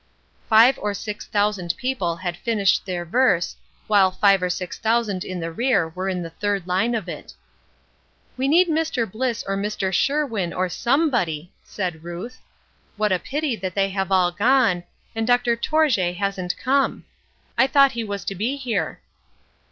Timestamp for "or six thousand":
0.81-1.75, 4.41-5.23